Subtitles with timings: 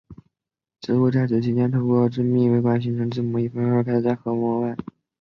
[0.79, 4.75] 植物在此期间透过致密微管形成将质膜一分为二并开始在核膜外。